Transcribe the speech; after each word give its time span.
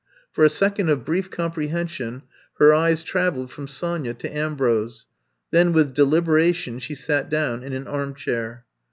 For 0.31 0.43
a 0.43 0.49
second 0.49 0.89
of 0.89 1.05
brief 1.05 1.29
comprehension 1.29 2.23
he^ 2.59 2.75
eyes 2.75 3.03
traveled 3.03 3.51
from 3.51 3.67
Sonya 3.67 4.15
to 4.15 4.35
Ambrose, 4.35 5.05
Then 5.51 5.73
with 5.73 5.93
deliberation 5.93 6.79
she 6.79 6.95
sat 6.95 7.29
down 7.29 7.61
in 7.61 7.73
an 7.73 7.85
armchair. 7.87 8.65